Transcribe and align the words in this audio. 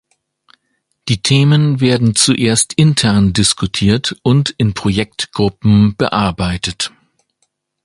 Die 1.09 1.21
Themen 1.21 1.79
werden 1.79 2.15
zuerst 2.15 2.73
intern 2.73 3.33
diskutiert 3.33 4.17
und 4.23 4.49
in 4.57 4.73
Projektgruppen 4.73 5.95
bearbeitet. 5.95 6.91